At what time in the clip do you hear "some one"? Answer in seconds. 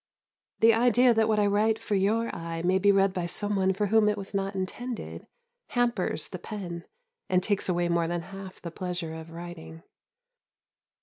3.27-3.71